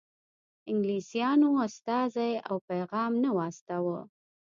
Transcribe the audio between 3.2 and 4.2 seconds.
نه و استاوه.